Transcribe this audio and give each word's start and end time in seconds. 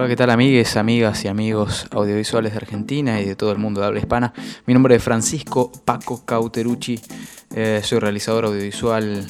Hola, 0.00 0.08
¿qué 0.08 0.16
tal 0.16 0.30
amigues, 0.30 0.78
amigas 0.78 1.26
y 1.26 1.28
amigos 1.28 1.86
audiovisuales 1.90 2.52
de 2.52 2.56
Argentina 2.56 3.20
y 3.20 3.26
de 3.26 3.36
todo 3.36 3.52
el 3.52 3.58
mundo 3.58 3.82
de 3.82 3.86
habla 3.86 4.00
hispana? 4.00 4.32
Mi 4.64 4.72
nombre 4.72 4.94
es 4.94 5.02
Francisco 5.02 5.70
Paco 5.84 6.24
Cauterucci, 6.24 6.98
eh, 7.54 7.82
soy 7.84 7.98
realizador 7.98 8.46
audiovisual, 8.46 9.26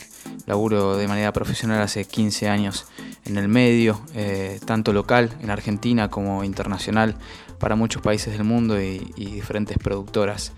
laburo 0.46 0.96
de 0.96 1.08
manera 1.08 1.32
profesional 1.32 1.82
hace 1.82 2.04
15 2.04 2.48
años 2.48 2.86
en 3.24 3.36
el 3.36 3.48
medio, 3.48 4.00
eh, 4.14 4.60
tanto 4.64 4.92
local 4.92 5.30
en 5.40 5.50
Argentina 5.50 6.08
como 6.08 6.44
internacional 6.44 7.16
para 7.58 7.74
muchos 7.74 8.00
países 8.00 8.32
del 8.34 8.44
mundo 8.44 8.80
y, 8.80 9.00
diferentes 9.16 9.76
productoras 9.76 10.52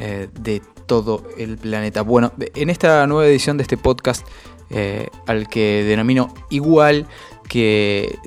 eh, 0.00 0.28
de 0.40 0.60
todo 0.86 1.22
el 1.38 1.56
planeta. 1.56 2.02
Bueno, 2.02 2.32
en 2.56 2.68
esta 2.68 3.06
nueva 3.06 3.28
edición 3.28 3.58
de 3.58 3.62
este 3.62 3.76
podcast, 3.76 4.26
al 5.26 5.48
que 5.48 5.84
denomino 5.84 6.32
igual 6.48 7.06
que, 7.52 8.18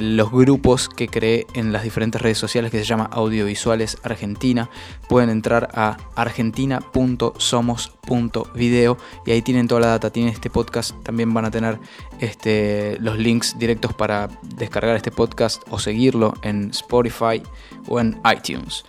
los 0.00 0.32
grupos 0.32 0.88
que 0.88 1.06
creé 1.06 1.46
en 1.54 1.72
las 1.72 1.84
diferentes 1.84 2.20
redes 2.20 2.38
sociales 2.38 2.72
que 2.72 2.80
se 2.80 2.84
llama 2.84 3.08
Audiovisuales 3.12 3.98
Argentina 4.02 4.68
pueden 5.08 5.30
entrar 5.30 5.68
a 5.74 5.96
argentina.somos.video 6.16 8.98
y 9.24 9.30
ahí 9.30 9.42
tienen 9.42 9.68
toda 9.68 9.82
la 9.82 9.86
data, 9.86 10.10
tienen 10.10 10.32
este 10.32 10.50
podcast, 10.50 11.00
también 11.04 11.32
van 11.32 11.44
a 11.44 11.52
tener 11.52 11.78
este, 12.18 12.96
los 12.98 13.16
links 13.16 13.56
directos 13.60 13.94
para 13.94 14.28
descargar 14.56 14.96
este 14.96 15.12
podcast 15.12 15.62
o 15.70 15.78
seguirlo 15.78 16.34
en 16.42 16.70
Spotify 16.70 17.40
o 17.86 18.00
en 18.00 18.20
iTunes. 18.28 18.84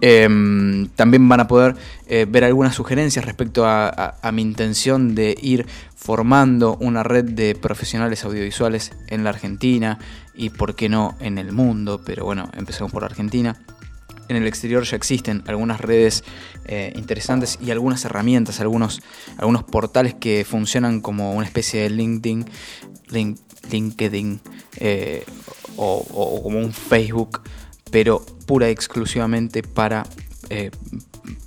Em, 0.00 0.88
también 0.94 1.28
van 1.28 1.40
a 1.40 1.48
poder 1.48 1.74
eh, 2.06 2.24
ver 2.28 2.44
algunas 2.44 2.74
sugerencias 2.74 3.24
respecto 3.24 3.64
a, 3.66 4.14
mi 4.32 4.42
intención 4.42 5.14
de 5.14 5.36
ir 5.40 5.66
formando 5.96 6.76
una 6.80 7.02
red 7.02 7.24
de 7.24 7.54
profesionales 7.56 8.24
audiovisuales 8.24 8.92
en 9.08 9.24
la 9.24 9.30
Argentina 9.30 9.98
y 10.34 10.50
por 10.50 10.76
qué 10.76 10.88
no 10.88 11.16
en 11.20 11.38
el 11.38 11.52
mundo, 11.52 12.00
pero 12.04 12.24
bueno, 12.24 12.48
empecemos 12.56 12.92
por 12.92 13.04
Argentina. 13.04 13.56
En 14.28 14.36
el 14.36 14.46
exterior 14.46 14.84
ya 14.84 14.96
existen 14.96 15.42
algunas 15.46 15.80
redes 15.80 16.22
eh, 16.66 16.92
interesantes 16.94 17.58
y 17.60 17.70
algunas 17.70 18.04
herramientas, 18.04 18.60
algunos, 18.60 19.00
algunos 19.38 19.64
portales 19.64 20.14
que 20.14 20.44
funcionan 20.44 21.00
como 21.00 21.32
una 21.32 21.46
especie 21.46 21.82
de 21.82 21.90
LinkedIn, 21.90 22.44
LinkedIn 23.70 24.40
eh, 24.76 25.24
o 25.76 26.42
como 26.42 26.58
un 26.58 26.72
Facebook 26.72 27.40
pero 27.90 28.24
pura 28.46 28.68
y 28.68 28.72
exclusivamente 28.72 29.62
para 29.62 30.06
eh, 30.50 30.70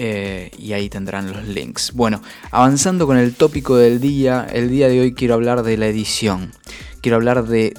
eh, 0.00 0.52
y 0.56 0.74
ahí 0.74 0.88
tendrán 0.88 1.32
los 1.32 1.48
links. 1.48 1.90
Bueno, 1.92 2.22
avanzando 2.52 3.04
con 3.04 3.16
el 3.16 3.34
tópico 3.34 3.76
del 3.76 4.00
día, 4.00 4.46
el 4.48 4.70
día 4.70 4.88
de 4.88 5.00
hoy 5.00 5.12
quiero 5.12 5.34
hablar 5.34 5.64
de 5.64 5.76
la 5.76 5.88
edición. 5.88 6.52
Quiero 7.00 7.16
hablar 7.16 7.48
de, 7.48 7.74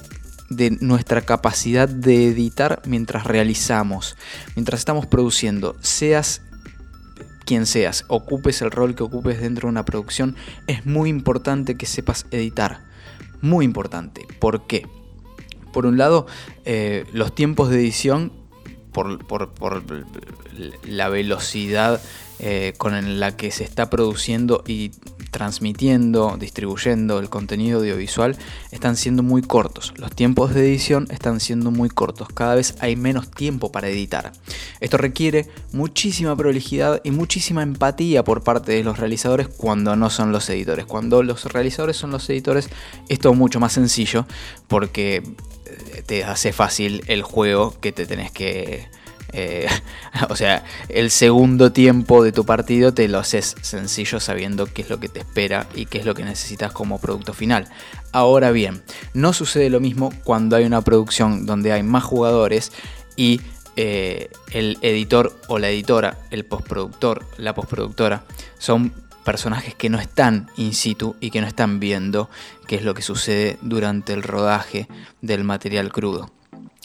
nuestra 0.80 1.22
capacidad 1.22 1.88
de 1.88 2.26
editar 2.28 2.82
mientras 2.84 3.24
realizamos, 3.24 4.18
mientras 4.54 4.80
estamos 4.80 5.06
produciendo, 5.06 5.76
seas 5.80 6.42
quien 7.46 7.64
seas, 7.64 8.04
ocupes 8.08 8.60
el 8.60 8.70
rol 8.70 8.94
que 8.94 9.02
ocupes 9.02 9.40
dentro 9.40 9.66
de 9.66 9.70
una 9.70 9.86
producción, 9.86 10.36
es 10.66 10.84
muy 10.84 11.08
importante 11.08 11.76
que 11.76 11.86
sepas 11.86 12.26
editar. 12.30 12.82
Muy 13.40 13.64
importante. 13.64 14.26
¿Por 14.38 14.66
qué? 14.66 14.86
Por 15.72 15.86
un 15.86 15.96
lado, 15.96 16.26
eh, 16.66 17.06
los 17.14 17.34
tiempos 17.34 17.70
de 17.70 17.78
edición 17.78 18.39
por, 18.92 19.82
la 20.84 21.08
velocidad 21.08 22.00
eh, 22.38 22.74
con 22.78 23.20
la 23.20 23.36
que 23.36 23.50
se 23.50 23.64
está 23.64 23.90
produciendo 23.90 24.64
y 24.66 24.92
transmitiendo, 25.30 26.36
distribuyendo 26.38 27.18
el 27.18 27.28
contenido 27.28 27.78
audiovisual 27.78 28.36
están 28.70 28.96
siendo 28.96 29.22
muy 29.22 29.42
cortos. 29.42 29.92
Los 29.96 30.14
tiempos 30.14 30.54
de 30.54 30.66
edición 30.66 31.06
están 31.10 31.40
siendo 31.40 31.70
muy 31.70 31.88
cortos. 31.88 32.28
Cada 32.28 32.54
vez 32.54 32.74
hay 32.80 32.96
menos 32.96 33.30
tiempo 33.30 33.70
para 33.70 33.88
editar. 33.88 34.32
Esto 34.80 34.96
requiere 34.96 35.48
muchísima 35.72 36.36
prolijidad 36.36 37.00
y 37.04 37.10
muchísima 37.10 37.62
empatía 37.62 38.24
por 38.24 38.42
parte 38.42 38.72
de 38.72 38.84
los 38.84 38.98
realizadores 38.98 39.48
cuando 39.48 39.94
no 39.96 40.10
son 40.10 40.32
los 40.32 40.48
editores. 40.50 40.86
Cuando 40.86 41.22
los 41.22 41.44
realizadores 41.44 41.96
son 41.96 42.10
los 42.10 42.28
editores 42.28 42.68
es 43.08 43.18
todo 43.18 43.34
mucho 43.34 43.60
más 43.60 43.72
sencillo 43.72 44.26
porque 44.66 45.22
te 46.06 46.24
hace 46.24 46.52
fácil 46.52 47.02
el 47.06 47.22
juego 47.22 47.78
que 47.80 47.92
te 47.92 48.06
tenés 48.06 48.30
que... 48.30 48.88
Eh, 49.32 49.68
o 50.28 50.36
sea, 50.36 50.64
el 50.88 51.10
segundo 51.10 51.72
tiempo 51.72 52.24
de 52.24 52.32
tu 52.32 52.44
partido 52.44 52.92
te 52.92 53.06
lo 53.08 53.18
haces 53.18 53.54
sencillo 53.62 54.18
sabiendo 54.18 54.66
qué 54.66 54.82
es 54.82 54.90
lo 54.90 54.98
que 54.98 55.08
te 55.08 55.20
espera 55.20 55.68
y 55.74 55.86
qué 55.86 55.98
es 55.98 56.04
lo 56.04 56.14
que 56.14 56.24
necesitas 56.24 56.72
como 56.72 56.98
producto 56.98 57.32
final. 57.32 57.68
Ahora 58.12 58.50
bien, 58.50 58.82
no 59.14 59.32
sucede 59.32 59.70
lo 59.70 59.80
mismo 59.80 60.12
cuando 60.24 60.56
hay 60.56 60.64
una 60.64 60.82
producción 60.82 61.46
donde 61.46 61.72
hay 61.72 61.82
más 61.82 62.02
jugadores 62.04 62.72
y 63.16 63.40
eh, 63.76 64.30
el 64.50 64.78
editor 64.82 65.38
o 65.46 65.58
la 65.58 65.70
editora, 65.70 66.18
el 66.30 66.44
postproductor, 66.44 67.24
la 67.38 67.54
postproductora, 67.54 68.24
son 68.58 68.92
personajes 69.24 69.74
que 69.74 69.90
no 69.90 69.98
están 69.98 70.50
in 70.56 70.74
situ 70.74 71.16
y 71.20 71.30
que 71.30 71.40
no 71.40 71.46
están 71.46 71.80
viendo 71.80 72.30
qué 72.66 72.76
es 72.76 72.84
lo 72.84 72.94
que 72.94 73.02
sucede 73.02 73.58
durante 73.62 74.12
el 74.12 74.22
rodaje 74.22 74.88
del 75.20 75.44
material 75.44 75.92
crudo. 75.92 76.30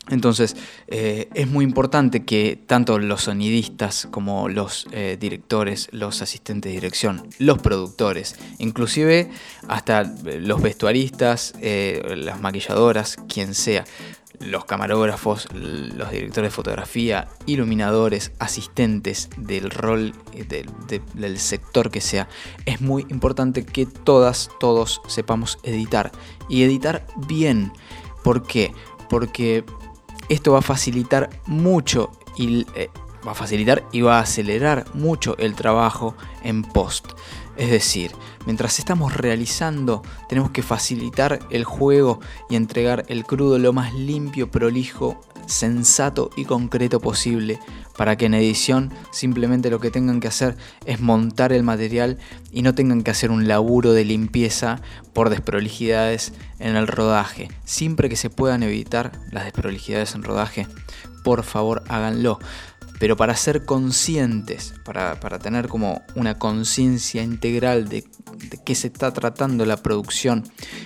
Entonces 0.10 0.56
eh, 0.88 1.30
es 1.34 1.48
muy 1.48 1.66
importante 1.66 2.26
que 2.26 2.60
tanto 2.68 3.00
los 3.00 3.24
sonidistas 3.24 4.08
como 4.12 4.50
los 4.50 4.88
eh, 4.92 5.18
directores, 5.20 5.90
los 5.92 6.22
asistentes 6.22 6.72
de 6.72 6.76
dirección, 6.76 7.28
los 7.40 7.58
productores, 7.58 8.36
inclusive 8.60 9.32
hasta 9.68 10.04
los 10.04 10.62
vestuaristas, 10.62 11.56
eh, 11.60 12.16
las 12.18 12.40
maquilladoras, 12.40 13.18
quien 13.28 13.56
sea, 13.56 13.84
los 14.40 14.66
camarógrafos, 14.66 15.48
los 15.54 16.12
directores 16.12 16.52
de 16.52 16.56
fotografía, 16.56 17.28
iluminadores, 17.46 18.32
asistentes 18.40 19.30
del 19.38 19.70
rol 19.70 20.14
eh, 20.34 20.66
del 21.14 21.40
sector 21.40 21.92
que 21.92 22.02
sea, 22.02 22.28
es 22.66 22.82
muy 22.82 23.06
importante 23.10 23.66
que 23.66 23.86
todas, 23.86 24.50
todos 24.60 25.02
sepamos 25.08 25.60
editar 25.64 26.12
y 26.50 26.64
editar 26.64 27.06
bien. 27.28 27.72
¿Por 28.24 28.44
qué? 28.44 28.74
Porque 29.10 29.64
esto 30.30 30.54
va 30.54 30.60
a 30.60 30.64
facilitar 30.64 31.30
mucho 31.46 32.12
y 32.38 32.66
eh, 32.76 32.90
va 33.26 33.32
a 33.32 33.36
facilitar 33.36 33.84
y 33.92 34.02
va 34.02 34.18
a 34.18 34.22
acelerar 34.22 34.86
mucho 34.94 35.38
el 35.38 35.56
trabajo 35.56 36.16
en 36.44 36.64
post. 36.64 37.08
Es 37.58 37.72
decir, 37.72 38.12
mientras 38.46 38.80
estamos 38.80 39.16
realizando, 39.16 40.02
tenemos 40.28 40.52
que 40.52 40.62
facilitar 40.62 41.40
el 41.50 41.64
juego 41.64 42.20
y 42.50 42.56
entregar 42.56 43.06
el 43.08 43.24
crudo 43.24 43.60
lo 43.60 43.72
más 43.72 43.94
limpio, 43.94 44.52
prolijo, 44.52 45.22
sensato 45.46 46.30
y 46.36 46.46
concreto 46.46 47.00
posible, 47.00 47.60
para 47.98 48.18
que 48.18 48.26
en 48.26 48.34
edición 48.34 48.92
simplemente 49.12 49.70
lo 49.70 49.80
que 49.80 49.92
tengan 49.92 50.20
que 50.20 50.28
hacer 50.28 50.58
es 50.86 51.00
montar 51.00 51.54
el 51.54 51.64
material 51.64 52.18
y 52.52 52.62
no 52.62 52.76
tengan 52.76 53.04
que 53.04 53.12
hacer 53.12 53.32
un 53.32 53.48
laburo 53.48 53.94
de 53.94 54.04
limpieza 54.04 54.82
por 55.14 55.30
desprolijidades 55.30 56.34
en 56.60 56.76
el 56.76 56.88
rodaje. 56.88 57.50
Siempre 57.64 58.10
que 58.10 58.18
se 58.18 58.30
puedan 58.30 58.64
evitar 58.64 59.14
las 59.32 59.46
desprolijidades 59.46 60.14
en 60.16 60.24
rodaje, 60.24 60.68
por 61.24 61.44
favor 61.44 61.84
háganlo 61.88 62.40
pero 63.00 63.18
para 63.18 63.36
ser 63.36 63.66
conscientes, 63.66 64.74
para, 64.84 65.18
tener 65.40 65.68
como 65.68 66.02
una 66.16 66.38
conciencia 66.38 67.24
integral 67.24 67.90
de, 67.90 68.06
qué 68.64 68.76
se 68.76 68.88
está 68.88 69.12
tratando 69.12 69.66
la 69.66 69.78
producción 69.78 70.44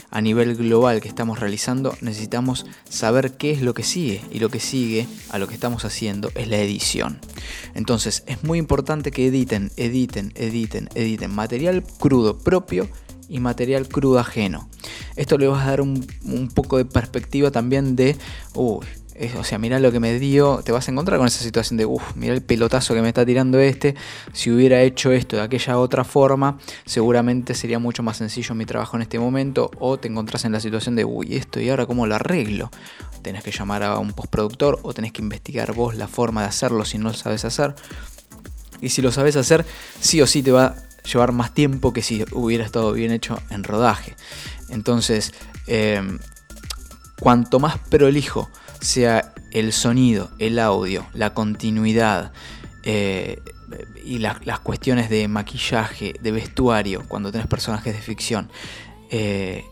a 0.10 0.22
nivel 0.22 0.56
global 0.56 1.02
que 1.02 1.08
estamos 1.08 1.40
realizando, 1.40 1.96
necesitamos 2.02 2.66
saber 2.90 3.38
qué 3.38 3.52
es 3.52 3.62
lo 3.62 3.74
que 3.74 3.84
sigue. 3.84 4.22
Y 4.32 4.40
lo 4.40 4.50
que 4.50 4.60
sigue 4.60 5.08
a 5.30 5.40
lo 5.40 5.48
que 5.48 5.54
estamos 5.54 5.86
haciendo 5.86 6.32
es 6.36 6.48
la 6.48 6.58
edición. 6.58 7.20
Entonces 7.76 8.24
es 8.26 8.44
muy 8.44 8.58
importante 8.58 9.12
que 9.12 9.28
editen, 9.28 9.72
editen, 9.78 10.32
editen, 10.36 10.90
editen 10.96 11.32
material 11.34 11.84
crudo 12.00 12.38
propio 12.38 12.90
y 13.28 13.40
material 13.40 13.88
crudo 13.88 14.20
ajeno. 14.20 14.68
Esto 15.16 15.38
le 15.38 15.48
va 15.48 15.62
a 15.62 15.68
dar 15.68 15.82
un, 15.82 16.06
un 16.26 16.50
poco 16.50 16.78
de 16.78 16.86
perspectiva 16.86 17.52
también 17.52 17.96
de, 17.96 18.18
o 19.38 19.44
sea, 19.44 19.58
mira 19.58 19.80
lo 19.80 19.92
que 19.92 20.00
me 20.00 20.18
dio, 20.18 20.62
te 20.64 20.72
vas 20.72 20.88
a 20.88 20.92
encontrar 20.92 21.18
con 21.18 21.28
esa 21.28 21.44
situación 21.44 21.76
de, 21.76 21.86
uff, 21.86 22.16
mira 22.16 22.34
el 22.34 22.42
pelotazo 22.42 22.94
que 22.94 23.02
me 23.02 23.10
está 23.10 23.26
tirando 23.26 23.60
este, 23.60 23.96
si 24.32 24.50
hubiera 24.50 24.82
hecho 24.82 25.12
esto 25.12 25.36
de 25.36 25.42
aquella 25.42 25.78
otra 25.78 26.06
forma, 26.06 26.58
seguramente 26.86 27.54
sería 27.54 27.80
mucho 27.80 28.02
más 28.02 28.18
sencillo 28.18 28.56
mi 28.56 28.66
trabajo 28.66 28.96
en 28.96 29.02
este 29.02 29.20
momento, 29.20 29.72
o 29.80 30.00
te 30.00 30.08
encontrás 30.08 30.46
en 30.46 30.54
la 30.54 30.62
situación 30.62 30.96
de, 30.96 31.04
uy, 31.04 31.36
esto 31.36 31.60
y 31.60 31.70
ahora 31.70 31.86
cómo 31.86 32.08
lo 32.08 32.16
arreglo. 32.16 32.72
Tenés 33.22 33.44
que 33.44 33.52
llamar 33.52 33.84
a 33.84 34.00
un 34.00 34.14
postproductor 34.14 34.80
o 34.84 34.94
tenés 34.94 35.12
que 35.12 35.22
investigar 35.22 35.74
vos 35.74 35.96
la 35.96 36.08
forma 36.08 36.42
de 36.42 36.48
hacerlo 36.48 36.86
si 36.86 36.98
no 36.98 37.10
lo 37.10 37.14
sabes 37.14 37.44
hacer. 37.44 37.76
Y 38.80 38.90
si 38.90 39.02
lo 39.02 39.12
sabes 39.12 39.36
hacer, 39.36 39.66
sí 40.00 40.22
o 40.22 40.28
sí 40.28 40.42
te 40.42 40.52
va 40.52 40.64
a 40.64 40.76
llevar 41.04 41.34
más 41.34 41.54
tiempo 41.54 41.92
que 41.92 42.02
si 42.02 42.24
hubiera 42.32 42.64
estado 42.64 42.94
bien 42.94 43.12
hecho 43.12 43.38
en 43.50 43.66
rodaje. 43.66 44.16
Entonces, 44.70 45.34
em, 45.68 46.20
cuanto 47.20 47.60
más 47.60 47.78
prolijo 47.78 48.50
sea 48.80 49.34
el 49.52 49.74
sonido, 49.74 50.30
el 50.40 50.60
audio, 50.60 51.06
la 51.14 51.34
continuidad 51.34 52.32
eh, 52.84 53.42
y 54.04 54.20
las 54.20 54.60
cuestiones 54.60 55.10
de 55.10 55.28
maquillaje, 55.28 56.14
de 56.20 56.32
vestuario, 56.32 57.04
cuando 57.08 57.32
tenés 57.32 57.48
personajes 57.48 57.94
de 57.94 58.02
ficción, 58.02 58.50
eh, 59.12 59.66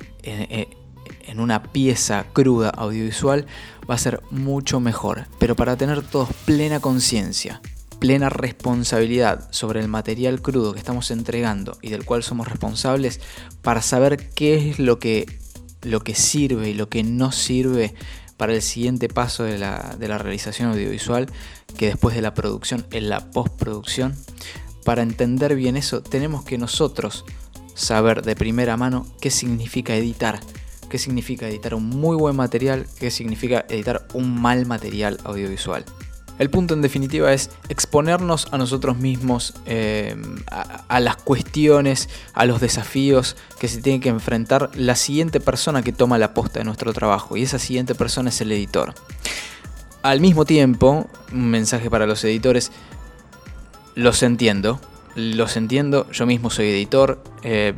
en 1.27 1.39
una 1.39 1.63
pieza 1.63 2.25
cruda 2.33 2.69
audiovisual, 2.69 3.45
va 3.89 3.95
a 3.95 3.99
ser 3.99 4.21
mucho 4.31 4.79
mejor. 4.79 5.27
Pero 5.39 5.55
para 5.55 5.77
tener 5.77 6.01
todos 6.01 6.29
plena 6.45 6.79
conciencia, 6.79 7.61
plena 7.99 8.29
responsabilidad 8.29 9.47
sobre 9.51 9.81
el 9.81 9.87
material 9.87 10.41
crudo 10.41 10.73
que 10.73 10.79
estamos 10.79 11.11
entregando 11.11 11.77
y 11.81 11.89
del 11.89 12.05
cual 12.05 12.23
somos 12.23 12.47
responsables, 12.47 13.19
para 13.61 13.81
saber 13.81 14.29
qué 14.29 14.69
es 14.69 14.79
lo 14.79 14.99
que, 14.99 15.39
lo 15.81 16.01
que 16.01 16.15
sirve 16.15 16.69
y 16.69 16.73
lo 16.73 16.89
que 16.89 17.03
no 17.03 17.31
sirve 17.31 17.93
para 18.37 18.53
el 18.53 18.61
siguiente 18.61 19.09
paso 19.09 19.43
de 19.43 19.57
la, 19.57 19.95
de 19.99 20.07
la 20.07 20.17
realización 20.17 20.69
audiovisual, 20.69 21.27
que 21.77 21.87
después 21.87 22.15
de 22.15 22.21
la 22.21 22.33
producción, 22.33 22.85
en 22.91 23.09
la 23.09 23.31
postproducción. 23.31 24.15
Para 24.85 25.01
entender 25.01 25.55
bien 25.55 25.75
eso, 25.75 26.01
tenemos 26.01 26.45
que 26.45 26.57
nosotros 26.57 27.25
saber 27.73 28.21
de 28.21 28.35
primera 28.35 28.77
mano 28.77 29.05
qué 29.19 29.31
significa 29.31 29.95
editar, 29.95 30.39
qué 30.89 30.97
significa 30.97 31.47
editar 31.47 31.75
un 31.75 31.89
muy 31.89 32.15
buen 32.15 32.35
material, 32.35 32.87
qué 32.99 33.11
significa 33.11 33.65
editar 33.69 34.07
un 34.13 34.39
mal 34.41 34.65
material 34.65 35.19
audiovisual. 35.23 35.83
El 36.39 36.49
punto 36.49 36.73
en 36.73 36.81
definitiva 36.81 37.33
es 37.33 37.49
exponernos 37.67 38.47
a 38.51 38.57
nosotros 38.57 38.97
mismos, 38.97 39.55
eh, 39.65 40.15
a, 40.47 40.99
las 40.99 41.15
cuestiones, 41.17 42.09
a 42.33 42.45
los 42.45 42.61
desafíos 42.61 43.35
que 43.59 43.67
se 43.67 43.81
tiene 43.81 43.99
que 43.99 44.09
enfrentar 44.09 44.69
la 44.75 44.95
siguiente 44.95 45.39
persona 45.39 45.81
que 45.81 45.91
toma 45.91 46.17
la 46.17 46.33
posta 46.33 46.59
de 46.59 46.65
nuestro 46.65 46.93
trabajo 46.93 47.37
y 47.37 47.43
esa 47.43 47.57
siguiente 47.57 47.95
persona 47.95 48.29
es 48.29 48.39
el 48.41 48.51
editor. 48.51 48.93
Al 50.03 50.21
mismo 50.21 50.45
tiempo, 50.45 51.09
un 51.31 51.49
mensaje 51.49 51.89
para 51.89 52.05
los 52.05 52.23
editores, 52.23 52.71
los 53.95 54.21
entiendo, 54.21 54.79
los 55.15 55.57
entiendo, 55.57 56.09
yo 56.11 56.27
mismo 56.27 56.51
soy 56.51 56.67
editor, 56.67 57.21
eh, 57.41 57.73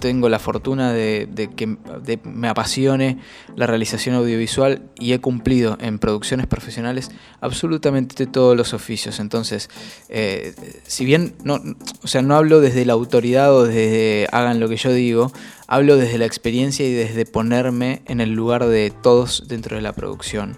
tengo 0.00 0.28
la 0.28 0.38
fortuna 0.38 0.92
de, 0.92 1.50
que 1.56 1.76
me 2.24 2.48
apasione 2.48 3.18
la 3.56 3.66
realización 3.66 4.14
audiovisual 4.14 4.82
y 4.98 5.12
he 5.12 5.20
cumplido 5.20 5.76
en 5.80 5.98
producciones 5.98 6.46
profesionales 6.46 7.10
absolutamente 7.40 8.26
todos 8.26 8.56
los 8.56 8.72
oficios. 8.72 9.20
Entonces, 9.20 9.68
eh, 10.08 10.54
si 10.86 11.04
bien 11.04 11.34
no, 11.44 11.60
o 12.02 12.06
sea, 12.06 12.22
no 12.22 12.36
hablo 12.36 12.60
desde 12.60 12.84
la 12.84 12.94
autoridad 12.94 13.54
o 13.54 13.64
desde 13.64 14.26
hagan 14.32 14.60
lo 14.60 14.68
que 14.68 14.76
yo 14.76 14.92
digo, 14.92 15.32
hablo 15.66 15.96
desde 15.96 16.18
la 16.18 16.26
experiencia 16.26 16.86
y 16.86 16.92
desde 16.92 17.26
ponerme 17.26 18.02
en 18.06 18.20
el 18.20 18.32
lugar 18.32 18.66
de 18.66 18.90
todos 18.90 19.44
dentro 19.48 19.76
de 19.76 19.82
la 19.82 19.92
producción. 19.92 20.56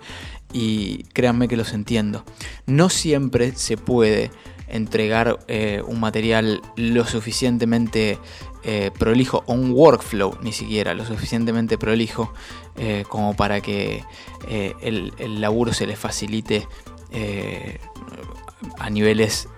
Y 0.52 1.02
créanme 1.12 1.48
que 1.48 1.56
los 1.56 1.72
entiendo. 1.72 2.24
No 2.66 2.88
siempre 2.88 3.52
se 3.56 3.76
puede 3.76 4.30
entregar 4.68 5.38
eh, 5.48 5.82
un 5.86 6.00
material 6.00 6.62
lo 6.76 7.04
suficientemente 7.04 8.18
eh, 8.64 8.90
prolijo 8.98 9.44
o 9.46 9.54
un 9.54 9.70
workflow 9.72 10.38
ni 10.42 10.52
siquiera 10.52 10.94
lo 10.94 11.04
suficientemente 11.04 11.78
prolijo 11.78 12.32
eh, 12.76 13.04
como 13.08 13.34
para 13.36 13.60
que 13.60 14.04
el, 14.48 15.12
el, 15.18 15.40
laburo 15.40 15.72
se 15.72 15.86
le 15.86 15.96
facilite 15.96 16.66
a 18.78 18.90
niveles 18.90 19.48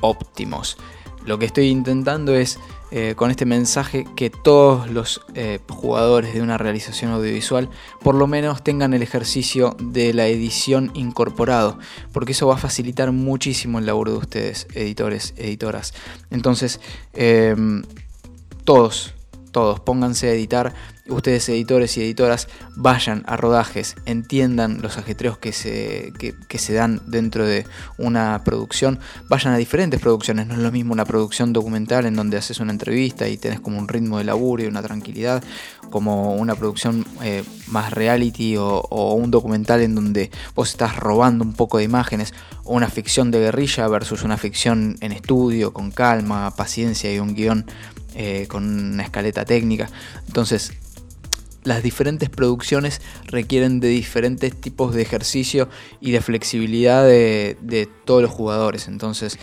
óptimos. 0.00 0.78
Lo 1.24 1.38
que 1.38 1.46
estoy 1.46 1.68
intentando 1.68 2.34
es 2.34 2.58
eh, 2.94 3.14
con 3.16 3.30
este 3.30 3.46
mensaje 3.46 4.04
que 4.16 4.28
todos 4.28 4.90
los 4.90 5.22
eh, 5.34 5.60
jugadores 5.66 6.34
de 6.34 6.42
una 6.42 6.58
realización 6.58 7.10
audiovisual 7.12 7.70
por 8.02 8.14
lo 8.14 8.26
menos 8.26 8.62
tengan 8.62 8.92
el 8.92 9.00
ejercicio 9.00 9.74
de 9.80 10.12
la 10.12 10.26
edición 10.26 10.90
incorporado, 10.92 11.78
porque 12.12 12.32
eso 12.32 12.46
va 12.48 12.56
a 12.56 12.58
facilitar 12.58 13.10
muchísimo 13.10 13.78
el 13.78 13.86
laburo 13.86 14.12
de 14.12 14.18
ustedes, 14.18 14.66
editores, 14.74 15.32
editoras. 15.38 15.94
Entonces, 16.30 16.80
eh, 17.14 17.56
todos, 18.64 19.14
todos, 19.52 19.80
pónganse 19.80 20.28
a 20.28 20.32
editar 20.32 20.74
ustedes 21.08 21.48
editores 21.48 21.96
y 21.96 22.02
editoras 22.02 22.48
vayan 22.76 23.24
a 23.26 23.36
rodajes, 23.36 23.96
entiendan 24.06 24.80
los 24.82 24.98
ajetreos 24.98 25.36
que 25.38 25.52
se, 25.52 26.12
que, 26.18 26.58
se 26.58 26.74
dan 26.74 27.00
dentro 27.06 27.44
de 27.44 27.66
una 27.98 28.42
producción, 28.44 29.00
vayan 29.28 29.52
a 29.52 29.56
diferentes 29.56 30.00
producciones, 30.00 30.46
no 30.46 30.54
es 30.54 30.60
lo 30.60 30.70
mismo 30.70 30.92
una 30.92 31.04
producción 31.04 31.52
documental 31.52 32.06
en 32.06 32.14
donde 32.14 32.36
haces 32.36 32.60
una 32.60 32.72
entrevista 32.72 33.28
y 33.28 33.36
tenés 33.36 33.60
como 33.60 33.78
un 33.78 33.88
ritmo 33.88 34.18
de 34.18 34.24
laburo 34.24 34.62
y 34.62 34.66
una 34.66 34.82
tranquilidad, 34.82 35.42
como 35.90 36.36
una 36.36 36.54
producción 36.54 37.04
eh, 37.22 37.42
más 37.66 37.92
reality 37.92 38.56
o, 38.56 39.14
un 39.14 39.30
documental 39.30 39.80
en 39.82 39.94
donde 39.94 40.30
vos 40.54 40.70
estás 40.70 40.96
robando 40.96 41.44
un 41.44 41.52
poco 41.52 41.78
de 41.78 41.84
imágenes, 41.84 42.32
o 42.64 42.74
una 42.74 42.88
ficción 42.88 43.30
de 43.30 43.40
guerrilla 43.40 43.88
versus 43.88 44.22
una 44.22 44.36
ficción 44.36 44.96
en 45.00 45.12
estudio, 45.12 45.72
con 45.72 45.90
calma, 45.90 46.54
paciencia 46.54 47.12
y 47.12 47.18
un 47.18 47.34
guion 47.34 47.66
eh, 48.14 48.46
con 48.48 48.92
una 48.92 49.02
escaleta 49.02 49.44
técnica. 49.44 49.88
Entonces, 50.26 50.72
las 51.64 51.82
diferentes 51.82 52.28
producciones 52.28 53.00
requieren 53.26 53.80
de 53.80 53.88
diferentes 53.88 54.58
tipos 54.60 54.94
de 54.94 55.02
ejercicio 55.02 55.68
y 56.00 56.10
de 56.12 56.20
flexibilidad 56.20 57.04
de, 57.04 57.88
todos 58.04 58.22
los 58.22 58.30
jugadores. 58.30 58.88
Entonces, 58.88 59.38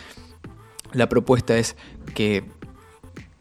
la 0.91 1.07
propuesta 1.07 1.57
es 1.57 1.75
que 2.13 2.43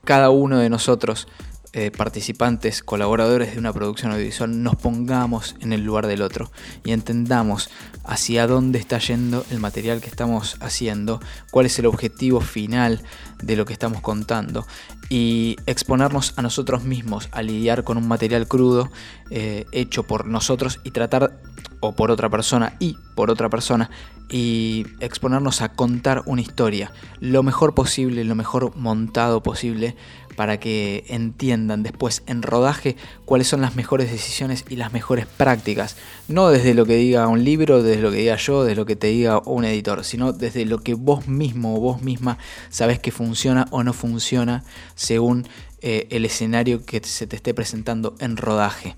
cada 0.04 0.30
uno 0.30 0.58
de 0.58 0.70
nosotros, 0.70 1.28
eh, 1.74 1.90
participantes, 1.90 2.82
colaboradores 2.82 3.52
de 3.52 3.58
una 3.58 3.74
producción 3.74 4.12
audiovisual, 4.12 4.62
nos 4.62 4.76
pongamos 4.76 5.54
en 5.60 5.74
el 5.74 5.84
lugar 5.84 6.06
del 6.06 6.22
otro 6.22 6.50
y 6.82 6.92
entendamos 6.92 7.68
hacia 8.04 8.46
dónde 8.46 8.78
está 8.78 8.98
yendo 8.98 9.44
el 9.50 9.60
material 9.60 10.00
que 10.00 10.08
estamos 10.08 10.56
haciendo, 10.60 11.20
cuál 11.50 11.66
es 11.66 11.78
el 11.78 11.84
objetivo 11.84 12.40
final 12.40 13.02
de 13.42 13.54
lo 13.54 13.66
que 13.66 13.74
estamos 13.74 14.00
contando 14.00 14.66
y 15.10 15.56
exponernos 15.66 16.32
a 16.36 16.42
nosotros 16.42 16.84
mismos 16.84 17.28
a 17.32 17.42
lidiar 17.42 17.84
con 17.84 17.98
un 17.98 18.08
material 18.08 18.48
crudo 18.48 18.90
eh, 19.30 19.66
hecho 19.70 20.04
por 20.04 20.26
nosotros 20.26 20.80
y 20.84 20.90
tratar, 20.92 21.38
o 21.80 21.92
por 21.94 22.10
otra 22.10 22.30
persona 22.30 22.76
y 22.78 22.96
por 23.14 23.30
otra 23.30 23.50
persona, 23.50 23.90
y 24.30 24.86
exponernos 25.00 25.62
a 25.62 25.70
contar 25.70 26.22
una 26.26 26.40
historia 26.40 26.92
lo 27.20 27.42
mejor 27.42 27.74
posible, 27.74 28.24
lo 28.24 28.34
mejor 28.34 28.74
montado 28.76 29.42
posible 29.42 29.96
para 30.38 30.60
que 30.60 31.02
entiendan 31.08 31.82
después 31.82 32.22
en 32.28 32.42
rodaje 32.42 32.94
cuáles 33.24 33.48
son 33.48 33.60
las 33.60 33.74
mejores 33.74 34.12
decisiones 34.12 34.64
y 34.68 34.76
las 34.76 34.92
mejores 34.92 35.26
prácticas. 35.26 35.96
No 36.28 36.50
desde 36.50 36.74
lo 36.74 36.86
que 36.86 36.94
diga 36.94 37.26
un 37.26 37.42
libro, 37.42 37.82
desde 37.82 38.00
lo 38.00 38.12
que 38.12 38.18
diga 38.18 38.36
yo, 38.36 38.62
desde 38.62 38.76
lo 38.76 38.86
que 38.86 38.94
te 38.94 39.08
diga 39.08 39.42
un 39.44 39.64
editor, 39.64 40.04
sino 40.04 40.32
desde 40.32 40.64
lo 40.64 40.78
que 40.78 40.94
vos 40.94 41.26
mismo 41.26 41.74
o 41.74 41.80
vos 41.80 42.02
misma 42.02 42.38
sabes 42.70 43.00
que 43.00 43.10
funciona 43.10 43.66
o 43.72 43.82
no 43.82 43.92
funciona 43.92 44.62
según 44.94 45.48
eh, 45.82 46.06
el 46.10 46.24
escenario 46.24 46.86
que 46.86 47.00
se 47.02 47.26
te 47.26 47.34
esté 47.34 47.52
presentando 47.52 48.14
en 48.20 48.36
rodaje. 48.36 48.94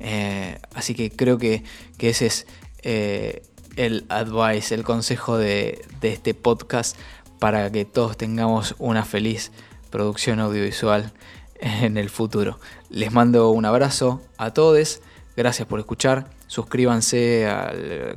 Eh, 0.00 0.58
así 0.72 0.94
que 0.94 1.10
creo 1.10 1.36
que, 1.36 1.64
ese 1.98 2.24
es 2.24 2.46
eh, 2.80 3.42
el 3.76 4.06
advice, 4.08 4.74
el 4.74 4.84
consejo 4.84 5.36
de, 5.36 5.84
de 6.00 6.14
este 6.14 6.32
podcast 6.32 6.96
para 7.38 7.70
que 7.70 7.84
todos 7.84 8.16
tengamos 8.16 8.74
una 8.78 9.04
feliz 9.04 9.52
producción 9.90 10.40
audiovisual 10.40 11.12
en 11.60 11.96
el 11.96 12.10
futuro. 12.10 12.58
Les 12.90 13.12
mando 13.12 13.50
un 13.50 13.64
abrazo 13.64 14.20
a 14.36 14.52
todos, 14.52 15.00
gracias 15.36 15.68
por 15.68 15.78
escuchar, 15.80 16.28
suscríbanse 16.46 17.46
al, 17.46 18.16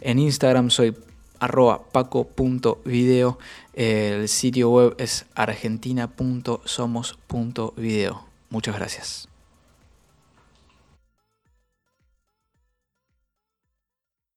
en 0.00 0.18
Instagram 0.18 0.70
soy 0.70 0.96
arroba 1.38 1.82
paco.video, 1.90 3.38
el 3.74 4.28
sitio 4.28 4.70
web 4.70 4.94
es 4.98 5.26
argentina.somos.video. 5.34 8.24
Muchas 8.50 8.76
gracias. 8.76 9.29